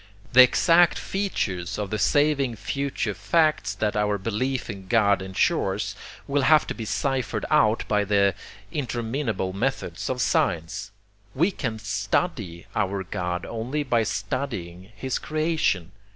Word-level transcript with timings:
The 0.33 0.41
exact 0.41 0.97
features 0.97 1.77
of 1.77 1.91
the 1.91 1.99
saving 1.99 2.55
future 2.55 3.13
facts 3.13 3.75
that 3.75 3.95
our 3.95 4.17
belief 4.17 4.67
in 4.67 4.87
God 4.87 5.21
insures, 5.21 5.95
will 6.25 6.41
have 6.41 6.65
to 6.65 6.73
be 6.73 6.85
ciphered 6.85 7.45
out 7.51 7.87
by 7.87 8.03
the 8.05 8.33
interminable 8.71 9.53
methods 9.53 10.09
of 10.09 10.19
science: 10.19 10.89
we 11.35 11.51
can 11.51 11.77
STUDY 11.77 12.65
our 12.75 13.03
God 13.03 13.45
only 13.45 13.83
by 13.83 14.01
studying 14.01 14.91
his 14.95 15.19
Creation. 15.19 15.91